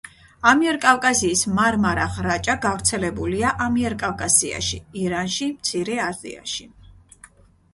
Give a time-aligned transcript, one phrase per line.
[0.51, 6.67] ამიერკავკასიის მარმარა ღრაჭა გავრცელებულია ამიერკავკასიაში, ირანში, მცირე აზიაში.